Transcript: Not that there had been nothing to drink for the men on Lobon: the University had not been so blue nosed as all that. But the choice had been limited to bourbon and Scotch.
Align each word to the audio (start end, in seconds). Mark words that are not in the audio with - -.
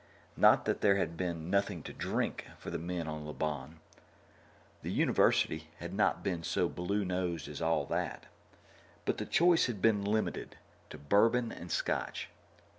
Not 0.35 0.65
that 0.65 0.81
there 0.81 0.95
had 0.95 1.15
been 1.15 1.51
nothing 1.51 1.83
to 1.83 1.93
drink 1.93 2.47
for 2.57 2.71
the 2.71 2.79
men 2.79 3.07
on 3.07 3.23
Lobon: 3.23 3.81
the 4.81 4.89
University 4.91 5.69
had 5.77 5.93
not 5.93 6.23
been 6.23 6.41
so 6.41 6.67
blue 6.67 7.05
nosed 7.05 7.47
as 7.47 7.61
all 7.61 7.85
that. 7.85 8.25
But 9.05 9.19
the 9.19 9.27
choice 9.27 9.67
had 9.67 9.79
been 9.79 10.03
limited 10.03 10.57
to 10.89 10.97
bourbon 10.97 11.51
and 11.51 11.69
Scotch. 11.71 12.29